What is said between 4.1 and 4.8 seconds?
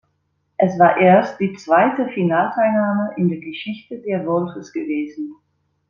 Wolves